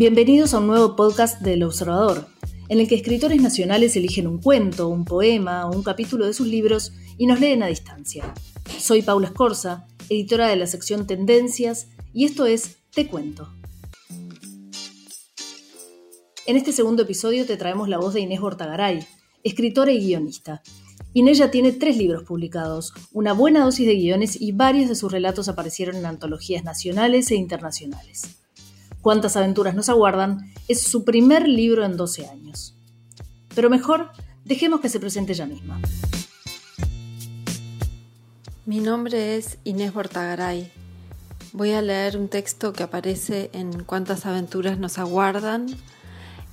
Bienvenidos 0.00 0.54
a 0.54 0.60
un 0.60 0.66
nuevo 0.66 0.96
podcast 0.96 1.42
del 1.42 1.62
Observador, 1.62 2.26
en 2.70 2.80
el 2.80 2.88
que 2.88 2.94
escritores 2.94 3.42
nacionales 3.42 3.94
eligen 3.96 4.26
un 4.26 4.40
cuento, 4.40 4.88
un 4.88 5.04
poema 5.04 5.66
o 5.66 5.76
un 5.76 5.82
capítulo 5.82 6.24
de 6.24 6.32
sus 6.32 6.46
libros 6.46 6.94
y 7.18 7.26
nos 7.26 7.38
leen 7.38 7.62
a 7.62 7.66
distancia. 7.66 8.32
Soy 8.78 9.02
Paula 9.02 9.26
Escorza, 9.26 9.86
editora 10.08 10.48
de 10.48 10.56
la 10.56 10.66
sección 10.66 11.06
Tendencias, 11.06 11.88
y 12.14 12.24
esto 12.24 12.46
es 12.46 12.78
Te 12.94 13.08
Cuento. 13.08 13.52
En 16.46 16.56
este 16.56 16.72
segundo 16.72 17.02
episodio 17.02 17.44
te 17.44 17.58
traemos 17.58 17.90
la 17.90 17.98
voz 17.98 18.14
de 18.14 18.20
Inés 18.20 18.40
Bortagaray, 18.40 19.06
escritora 19.42 19.92
y 19.92 20.00
guionista. 20.00 20.62
Inés 21.12 21.36
ya 21.36 21.50
tiene 21.50 21.72
tres 21.72 21.98
libros 21.98 22.22
publicados, 22.22 22.94
una 23.12 23.34
buena 23.34 23.66
dosis 23.66 23.86
de 23.86 23.96
guiones 23.96 24.40
y 24.40 24.52
varios 24.52 24.88
de 24.88 24.94
sus 24.94 25.12
relatos 25.12 25.50
aparecieron 25.50 25.96
en 25.96 26.06
antologías 26.06 26.64
nacionales 26.64 27.30
e 27.30 27.34
internacionales. 27.34 28.39
Cuántas 29.02 29.34
aventuras 29.38 29.74
nos 29.74 29.88
aguardan 29.88 30.52
es 30.68 30.82
su 30.82 31.04
primer 31.04 31.48
libro 31.48 31.86
en 31.86 31.96
12 31.96 32.26
años. 32.26 32.74
Pero 33.54 33.70
mejor, 33.70 34.10
dejemos 34.44 34.80
que 34.80 34.90
se 34.90 35.00
presente 35.00 35.32
ella 35.32 35.46
misma. 35.46 35.80
Mi 38.66 38.80
nombre 38.80 39.36
es 39.36 39.56
Inés 39.64 39.94
Bortagaray. 39.94 40.70
Voy 41.54 41.72
a 41.72 41.80
leer 41.80 42.18
un 42.18 42.28
texto 42.28 42.74
que 42.74 42.82
aparece 42.82 43.48
en 43.54 43.84
Cuántas 43.84 44.26
aventuras 44.26 44.78
nos 44.78 44.98
aguardan 44.98 45.66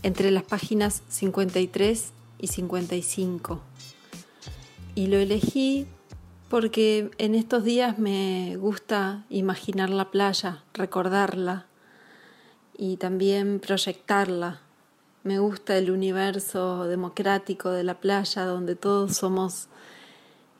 entre 0.01 0.31
las 0.31 0.43
páginas 0.43 1.03
53 1.09 2.13
y 2.39 2.47
55. 2.47 3.59
Y 4.95 5.07
lo 5.07 5.17
elegí 5.17 5.85
porque 6.49 7.11
en 7.17 7.35
estos 7.35 7.65
días 7.65 7.99
me 7.99 8.55
gusta 8.55 9.25
imaginar 9.29 9.89
la 9.89 10.11
playa, 10.11 10.63
recordarla 10.73 11.67
y 12.77 12.97
también 12.97 13.59
proyectarla. 13.59 14.61
Me 15.23 15.39
gusta 15.39 15.77
el 15.77 15.91
universo 15.91 16.85
democrático 16.85 17.71
de 17.71 17.83
la 17.83 17.99
playa 17.99 18.45
donde 18.45 18.75
todos 18.75 19.17
somos 19.17 19.67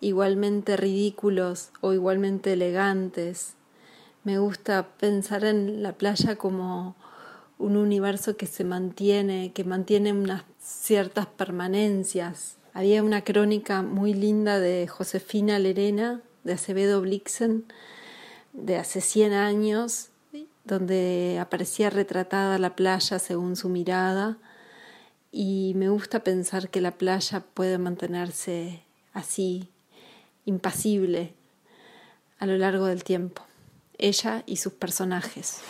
igualmente 0.02 0.76
ridículos 0.76 1.70
o 1.82 1.94
igualmente 1.94 2.54
elegantes. 2.54 3.54
Me 4.24 4.40
gusta 4.40 4.88
pensar 4.98 5.46
en 5.46 5.84
la 5.84 5.94
playa 5.94 6.36
como 6.36 6.96
un 7.60 7.78
universo 7.78 8.36
que 8.36 8.48
se 8.48 8.64
mantiene, 8.64 9.54
que 9.54 9.64
mantiene 9.64 10.12
unas 10.12 10.44
ciertas 10.60 11.28
permanencias, 11.28 12.58
había 12.78 13.02
una 13.02 13.24
crónica 13.24 13.82
muy 13.82 14.14
linda 14.14 14.60
de 14.60 14.88
Josefina 14.88 15.58
Lerena, 15.58 16.22
de 16.44 16.54
Acevedo 16.54 17.02
Blixen, 17.02 17.66
de 18.54 18.76
hace 18.76 19.02
100 19.02 19.34
años, 19.34 20.10
donde 20.68 21.40
aparecía 21.40 21.90
retratada 21.90 22.60
la 22.60 22.76
playa 22.76 23.20
según 23.20 23.56
su 23.56 23.70
mirada. 23.70 24.38
Y 25.32 25.74
me 25.76 25.90
gusta 25.90 26.24
pensar 26.24 26.70
que 26.70 26.82
la 26.82 26.92
playa 26.92 27.44
puede 27.54 27.78
mantenerse 27.78 28.84
así, 29.14 29.72
impasible, 30.46 31.34
a 32.40 32.46
lo 32.46 32.58
largo 32.58 32.86
del 32.86 33.04
tiempo, 33.04 33.44
ella 33.98 34.44
y 34.46 34.58
sus 34.58 34.74
personajes. 34.74 35.62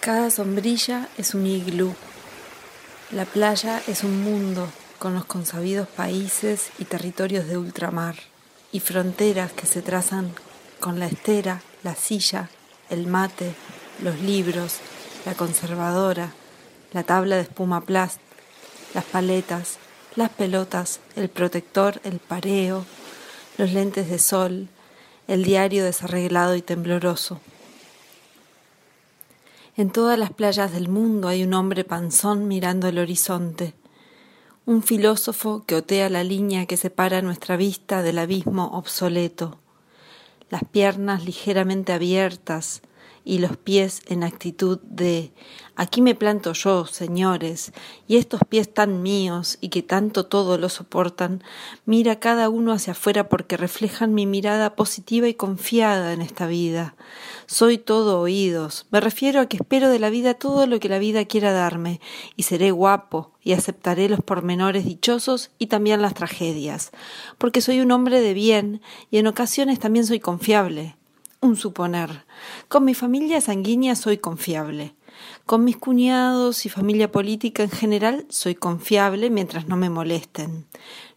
Cada 0.00 0.30
sombrilla 0.30 1.08
es 1.18 1.34
un 1.34 1.46
iglú. 1.46 1.94
La 3.10 3.26
playa 3.26 3.82
es 3.86 4.04
un 4.04 4.22
mundo 4.22 4.68
con 4.98 5.14
los 5.14 5.24
consabidos 5.24 5.88
países 5.88 6.70
y 6.78 6.84
territorios 6.84 7.46
de 7.46 7.56
ultramar 7.56 8.16
y 8.72 8.80
fronteras 8.80 9.52
que 9.52 9.66
se 9.66 9.82
trazan 9.82 10.32
con 10.80 10.98
la 10.98 11.06
estera, 11.06 11.62
la 11.82 11.94
silla, 11.94 12.50
el 12.90 13.06
mate, 13.06 13.54
los 14.02 14.20
libros, 14.20 14.76
la 15.24 15.34
conservadora, 15.34 16.32
la 16.92 17.02
tabla 17.02 17.36
de 17.36 17.42
espuma 17.42 17.80
plast, 17.82 18.20
las 18.94 19.04
paletas, 19.04 19.78
las 20.16 20.30
pelotas, 20.30 21.00
el 21.16 21.28
protector, 21.28 22.00
el 22.04 22.18
pareo, 22.18 22.84
los 23.56 23.72
lentes 23.72 24.08
de 24.08 24.18
sol, 24.18 24.68
el 25.26 25.44
diario 25.44 25.84
desarreglado 25.84 26.56
y 26.56 26.62
tembloroso. 26.62 27.40
En 29.76 29.90
todas 29.90 30.18
las 30.18 30.32
playas 30.32 30.72
del 30.72 30.88
mundo 30.88 31.28
hay 31.28 31.44
un 31.44 31.54
hombre 31.54 31.84
panzón 31.84 32.48
mirando 32.48 32.88
el 32.88 32.98
horizonte, 32.98 33.74
un 34.68 34.82
filósofo 34.82 35.64
que 35.66 35.76
otea 35.76 36.10
la 36.10 36.22
línea 36.22 36.66
que 36.66 36.76
separa 36.76 37.22
nuestra 37.22 37.56
vista 37.56 38.02
del 38.02 38.18
abismo 38.18 38.66
obsoleto, 38.74 39.56
las 40.50 40.62
piernas 40.62 41.24
ligeramente 41.24 41.94
abiertas, 41.94 42.82
y 43.28 43.40
los 43.40 43.58
pies 43.58 44.00
en 44.06 44.24
actitud 44.24 44.78
de 44.84 45.34
aquí 45.76 46.00
me 46.00 46.14
planto 46.14 46.54
yo, 46.54 46.86
señores, 46.86 47.74
y 48.06 48.16
estos 48.16 48.40
pies 48.48 48.72
tan 48.72 49.02
míos 49.02 49.58
y 49.60 49.68
que 49.68 49.82
tanto 49.82 50.24
todo 50.24 50.56
lo 50.56 50.70
soportan, 50.70 51.44
mira 51.84 52.20
cada 52.20 52.48
uno 52.48 52.72
hacia 52.72 52.92
afuera 52.92 53.28
porque 53.28 53.58
reflejan 53.58 54.14
mi 54.14 54.24
mirada 54.24 54.74
positiva 54.74 55.28
y 55.28 55.34
confiada 55.34 56.14
en 56.14 56.22
esta 56.22 56.46
vida. 56.46 56.96
Soy 57.44 57.76
todo 57.76 58.18
oídos, 58.18 58.86
me 58.90 58.98
refiero 58.98 59.40
a 59.42 59.46
que 59.46 59.58
espero 59.58 59.90
de 59.90 59.98
la 59.98 60.08
vida 60.08 60.32
todo 60.32 60.66
lo 60.66 60.80
que 60.80 60.88
la 60.88 60.98
vida 60.98 61.26
quiera 61.26 61.52
darme, 61.52 62.00
y 62.34 62.44
seré 62.44 62.70
guapo, 62.70 63.34
y 63.42 63.52
aceptaré 63.52 64.08
los 64.08 64.22
pormenores 64.22 64.86
dichosos 64.86 65.50
y 65.58 65.66
también 65.66 66.00
las 66.00 66.14
tragedias, 66.14 66.92
porque 67.36 67.60
soy 67.60 67.80
un 67.80 67.92
hombre 67.92 68.22
de 68.22 68.32
bien 68.32 68.80
y 69.10 69.18
en 69.18 69.26
ocasiones 69.26 69.78
también 69.78 70.06
soy 70.06 70.18
confiable 70.18 70.97
un 71.40 71.56
suponer. 71.56 72.24
Con 72.68 72.84
mi 72.84 72.94
familia 72.94 73.40
sanguínea 73.40 73.94
soy 73.94 74.18
confiable. 74.18 74.94
Con 75.46 75.64
mis 75.64 75.76
cuñados 75.76 76.66
y 76.66 76.68
familia 76.68 77.10
política 77.10 77.62
en 77.62 77.70
general 77.70 78.26
soy 78.28 78.54
confiable 78.54 79.30
mientras 79.30 79.66
no 79.66 79.76
me 79.76 79.90
molesten. 79.90 80.66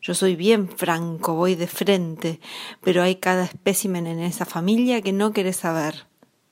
Yo 0.01 0.13
soy 0.13 0.35
bien 0.35 0.69
franco, 0.69 1.35
voy 1.35 1.55
de 1.55 1.67
frente, 1.67 2.39
pero 2.81 3.03
hay 3.03 3.15
cada 3.15 3.43
espécimen 3.43 4.07
en 4.07 4.19
esa 4.19 4.45
familia 4.45 5.01
que 5.01 5.13
no 5.13 5.33
querés 5.33 5.57
saber. 5.57 6.07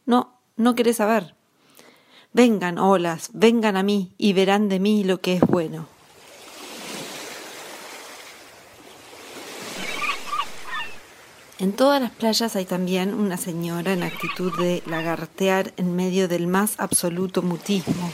No, 0.06 0.40
no 0.56 0.76
querés 0.76 0.98
saber. 0.98 1.36
Vengan, 2.34 2.78
olas, 2.78 3.32
vengan 3.34 3.76
a 3.76 3.84
mí 3.84 4.14
y 4.18 4.34
verán 4.34 4.70
de 4.70 4.80
mí 4.80 5.04
lo 5.04 5.20
que 5.20 5.34
es 5.34 5.42
bueno. 5.42 5.99
En 11.60 11.74
todas 11.74 12.02
las 12.02 12.12
playas 12.12 12.56
hay 12.56 12.64
también 12.64 13.14
una 13.14 13.36
señora 13.36 13.92
en 13.92 14.04
actitud 14.04 14.58
de 14.58 14.82
lagartear 14.86 15.74
en 15.76 15.94
medio 15.94 16.30
del 16.30 16.48
más 16.48 16.76
absoluto 16.78 17.42
mutismo. 17.42 18.14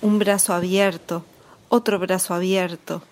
Un 0.00 0.20
brazo 0.20 0.54
abierto, 0.54 1.24
otro 1.68 1.98
brazo 1.98 2.34
abierto, 2.34 3.02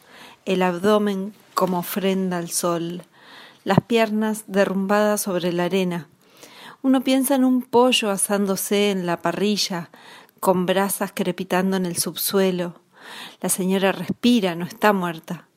el 0.45 0.63
abdomen 0.63 1.35
como 1.55 1.81
ofrenda 1.81 2.39
al 2.39 2.49
sol, 2.49 3.03
las 3.65 3.81
piernas 3.81 4.45
derrumbadas 4.47 5.23
sobre 5.23 5.53
la 5.53 5.65
arena. 5.65 6.07
Uno 6.83 7.03
piensa 7.03 7.35
en 7.35 7.43
un 7.43 7.63
pollo 7.63 8.13
asándose 8.13 8.93
en 8.93 9.05
la 9.05 9.21
parrilla, 9.21 9.91
con 10.39 10.65
brasas 10.67 11.11
crepitando 11.13 11.77
en 11.77 11.87
el 11.87 11.97
subsuelo. 11.97 12.75
La 13.41 13.49
señora 13.49 13.91
respira, 13.91 14.55
no 14.55 14.65
está 14.65 14.93
muerta. 14.93 15.49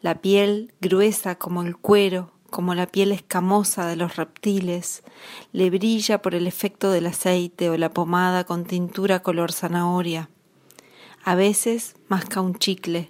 La 0.00 0.22
piel 0.22 0.72
gruesa 0.80 1.34
como 1.34 1.62
el 1.62 1.76
cuero, 1.76 2.30
como 2.52 2.76
la 2.76 2.86
piel 2.86 3.10
escamosa 3.10 3.86
de 3.86 3.96
los 3.96 4.14
reptiles, 4.14 5.02
le 5.52 5.70
brilla 5.70 6.22
por 6.22 6.36
el 6.36 6.46
efecto 6.46 6.92
del 6.92 7.06
aceite 7.06 7.70
o 7.70 7.76
la 7.76 7.90
pomada 7.90 8.44
con 8.44 8.64
tintura 8.64 9.22
color 9.22 9.50
zanahoria. 9.52 10.28
A 11.24 11.34
veces 11.34 11.96
masca 12.08 12.40
un 12.40 12.54
chicle, 12.54 13.08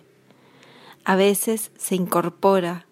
a 1.05 1.17
veces 1.17 1.73
se 1.77 1.97
incorpora 1.97 2.87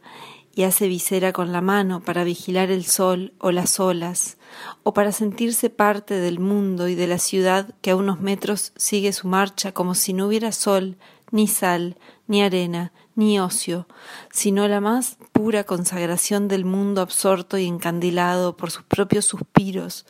y 0.52 0.64
hace 0.64 0.88
visera 0.88 1.32
con 1.32 1.52
la 1.52 1.60
mano 1.60 2.00
para 2.00 2.24
vigilar 2.24 2.70
el 2.70 2.84
sol 2.84 3.32
o 3.38 3.52
las 3.52 3.78
olas, 3.78 4.36
o 4.82 4.92
para 4.92 5.12
sentirse 5.12 5.70
parte 5.70 6.14
del 6.14 6.40
mundo 6.40 6.88
y 6.88 6.96
de 6.96 7.06
la 7.06 7.18
ciudad 7.18 7.74
que 7.80 7.92
a 7.92 7.96
unos 7.96 8.20
metros 8.20 8.72
sigue 8.76 9.12
su 9.12 9.28
marcha 9.28 9.72
como 9.72 9.94
si 9.94 10.12
no 10.12 10.26
hubiera 10.26 10.50
sol, 10.50 10.96
ni 11.30 11.46
sal, 11.46 11.96
ni 12.26 12.42
arena, 12.42 12.92
ni 13.14 13.38
ocio, 13.38 13.86
sino 14.30 14.66
la 14.68 14.80
más 14.80 15.18
pura 15.32 15.64
consagración 15.64 16.48
del 16.48 16.64
mundo 16.64 17.00
absorto 17.00 17.58
y 17.58 17.66
encandilado 17.66 18.56
por 18.56 18.70
sus 18.70 18.82
propios 18.84 19.24
suspiros, 19.24 20.06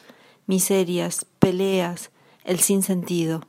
miserias, 0.47 1.27
peleas, 1.39 2.11
el 2.45 2.61
sinsentido. 2.61 3.43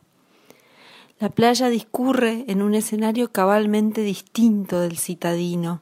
La 1.19 1.29
playa 1.29 1.69
discurre 1.69 2.45
en 2.47 2.61
un 2.61 2.73
escenario 2.73 3.31
cabalmente 3.31 4.01
distinto 4.01 4.79
del 4.79 4.97
citadino. 4.97 5.79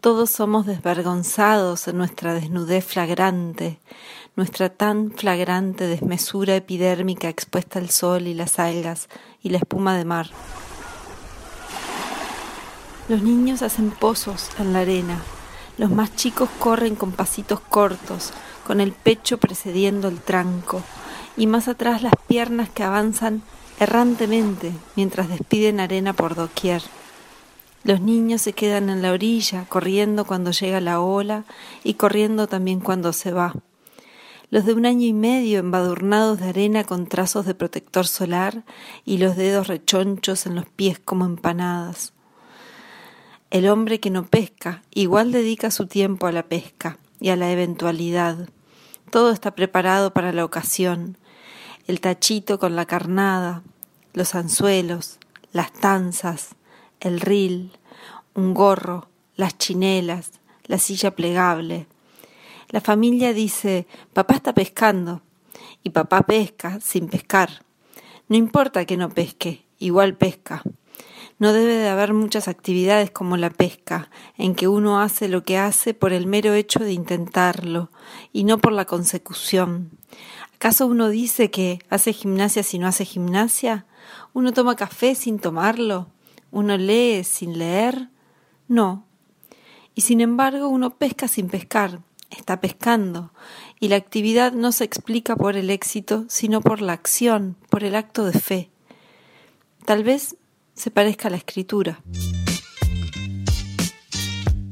Todos 0.00 0.30
somos 0.30 0.66
desvergonzados 0.66 1.88
en 1.88 1.96
nuestra 1.96 2.34
desnudez 2.34 2.84
flagrante, 2.84 3.80
nuestra 4.36 4.68
tan 4.68 5.10
flagrante 5.12 5.86
desmesura 5.86 6.54
epidérmica 6.56 7.28
expuesta 7.28 7.78
al 7.78 7.90
sol 7.90 8.26
y 8.26 8.34
las 8.34 8.58
algas 8.58 9.08
y 9.42 9.50
la 9.50 9.58
espuma 9.58 9.96
de 9.96 10.04
mar. 10.04 10.30
Los 13.06 13.22
niños 13.22 13.60
hacen 13.60 13.90
pozos 13.90 14.48
en 14.58 14.72
la 14.72 14.78
arena. 14.80 15.20
Los 15.76 15.90
más 15.90 16.16
chicos 16.16 16.48
corren 16.58 16.96
con 16.96 17.12
pasitos 17.12 17.60
cortos, 17.60 18.32
con 18.66 18.80
el 18.80 18.92
pecho 18.92 19.36
precediendo 19.36 20.08
el 20.08 20.20
tranco, 20.20 20.82
y 21.36 21.46
más 21.46 21.68
atrás 21.68 22.02
las 22.02 22.14
piernas 22.26 22.70
que 22.70 22.82
avanzan 22.82 23.42
errantemente 23.78 24.72
mientras 24.96 25.28
despiden 25.28 25.80
arena 25.80 26.14
por 26.14 26.34
doquier. 26.34 26.82
Los 27.82 28.00
niños 28.00 28.40
se 28.40 28.54
quedan 28.54 28.88
en 28.88 29.02
la 29.02 29.12
orilla, 29.12 29.66
corriendo 29.68 30.24
cuando 30.24 30.52
llega 30.52 30.80
la 30.80 31.00
ola 31.00 31.44
y 31.82 31.94
corriendo 31.94 32.46
también 32.46 32.80
cuando 32.80 33.12
se 33.12 33.32
va. 33.32 33.54
Los 34.48 34.64
de 34.64 34.72
un 34.72 34.86
año 34.86 35.06
y 35.06 35.12
medio 35.12 35.58
embadurnados 35.58 36.38
de 36.38 36.48
arena 36.48 36.84
con 36.84 37.06
trazos 37.06 37.44
de 37.44 37.54
protector 37.54 38.06
solar 38.06 38.62
y 39.04 39.18
los 39.18 39.36
dedos 39.36 39.66
rechonchos 39.66 40.46
en 40.46 40.54
los 40.54 40.64
pies 40.64 40.98
como 40.98 41.26
empanadas. 41.26 42.13
El 43.50 43.68
hombre 43.68 44.00
que 44.00 44.10
no 44.10 44.26
pesca 44.26 44.82
igual 44.92 45.30
dedica 45.30 45.70
su 45.70 45.86
tiempo 45.86 46.26
a 46.26 46.32
la 46.32 46.44
pesca 46.44 46.98
y 47.20 47.28
a 47.28 47.36
la 47.36 47.50
eventualidad. 47.52 48.48
Todo 49.10 49.30
está 49.30 49.54
preparado 49.54 50.12
para 50.12 50.32
la 50.32 50.44
ocasión. 50.44 51.16
El 51.86 52.00
tachito 52.00 52.58
con 52.58 52.74
la 52.74 52.86
carnada, 52.86 53.62
los 54.12 54.34
anzuelos, 54.34 55.18
las 55.52 55.72
tanzas, 55.72 56.56
el 57.00 57.20
ril, 57.20 57.72
un 58.34 58.54
gorro, 58.54 59.08
las 59.36 59.56
chinelas, 59.56 60.32
la 60.64 60.78
silla 60.78 61.14
plegable. 61.14 61.86
La 62.70 62.80
familia 62.80 63.32
dice, 63.32 63.86
papá 64.12 64.34
está 64.34 64.52
pescando, 64.52 65.22
y 65.82 65.90
papá 65.90 66.22
pesca 66.22 66.80
sin 66.80 67.08
pescar. 67.08 67.64
No 68.28 68.36
importa 68.36 68.84
que 68.84 68.96
no 68.96 69.10
pesque, 69.10 69.64
igual 69.78 70.16
pesca. 70.16 70.62
No 71.44 71.52
debe 71.52 71.74
de 71.74 71.90
haber 71.90 72.14
muchas 72.14 72.48
actividades 72.48 73.10
como 73.10 73.36
la 73.36 73.50
pesca, 73.50 74.08
en 74.38 74.54
que 74.54 74.66
uno 74.66 75.02
hace 75.02 75.28
lo 75.28 75.44
que 75.44 75.58
hace 75.58 75.92
por 75.92 76.14
el 76.14 76.26
mero 76.26 76.54
hecho 76.54 76.78
de 76.78 76.92
intentarlo, 76.92 77.90
y 78.32 78.44
no 78.44 78.56
por 78.56 78.72
la 78.72 78.86
consecución. 78.86 79.90
¿Acaso 80.54 80.86
uno 80.86 81.10
dice 81.10 81.50
que 81.50 81.80
hace 81.90 82.14
gimnasia 82.14 82.62
si 82.62 82.78
no 82.78 82.86
hace 82.86 83.04
gimnasia? 83.04 83.84
¿Uno 84.32 84.54
toma 84.54 84.74
café 84.74 85.14
sin 85.14 85.38
tomarlo? 85.38 86.06
¿Uno 86.50 86.78
lee 86.78 87.24
sin 87.24 87.58
leer? 87.58 88.08
No. 88.66 89.04
Y 89.94 90.00
sin 90.00 90.22
embargo 90.22 90.68
uno 90.68 90.96
pesca 90.96 91.28
sin 91.28 91.48
pescar, 91.48 92.00
está 92.30 92.62
pescando, 92.62 93.32
y 93.80 93.88
la 93.88 93.96
actividad 93.96 94.54
no 94.54 94.72
se 94.72 94.84
explica 94.84 95.36
por 95.36 95.58
el 95.58 95.68
éxito, 95.68 96.24
sino 96.26 96.62
por 96.62 96.80
la 96.80 96.94
acción, 96.94 97.54
por 97.68 97.84
el 97.84 97.96
acto 97.96 98.24
de 98.24 98.40
fe. 98.40 98.70
Tal 99.84 100.04
vez 100.04 100.36
se 100.74 100.90
parezca 100.90 101.28
a 101.28 101.30
la 101.30 101.36
escritura. 101.36 102.02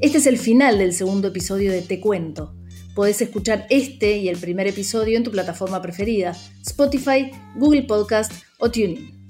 Este 0.00 0.18
es 0.18 0.26
el 0.26 0.38
final 0.38 0.78
del 0.78 0.92
segundo 0.92 1.28
episodio 1.28 1.70
de 1.70 1.82
Te 1.82 2.00
Cuento. 2.00 2.54
Podés 2.94 3.22
escuchar 3.22 3.66
este 3.70 4.18
y 4.18 4.28
el 4.28 4.36
primer 4.36 4.66
episodio 4.66 5.16
en 5.16 5.24
tu 5.24 5.30
plataforma 5.30 5.80
preferida, 5.80 6.36
Spotify, 6.60 7.30
Google 7.56 7.84
Podcast 7.84 8.32
o 8.58 8.70
TuneIn. 8.70 9.26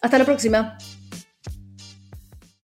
Hasta 0.00 0.18
la 0.18 0.24
próxima. 0.24 0.78